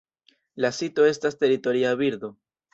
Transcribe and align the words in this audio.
La 0.65 0.71
sito 0.77 1.05
estas 1.11 1.39
teritoria 1.45 1.95
birdo. 2.05 2.35